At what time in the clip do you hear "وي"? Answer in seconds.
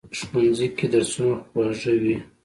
2.01-2.15